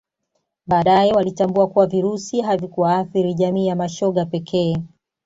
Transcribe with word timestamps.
Baadae 0.67 1.11
walitambua 1.11 1.67
kuwa 1.67 1.85
Virusi 1.87 2.41
havikuwaathiri 2.41 3.33
jamii 3.33 3.67
ya 3.67 3.75
mashoga 3.75 4.25
pekee 4.25 4.75